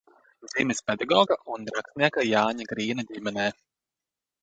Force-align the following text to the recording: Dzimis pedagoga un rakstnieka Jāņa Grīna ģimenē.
Dzimis 0.45 0.81
pedagoga 0.91 1.37
un 1.57 1.69
rakstnieka 1.77 2.27
Jāņa 2.33 2.69
Grīna 2.75 3.09
ģimenē. 3.15 3.51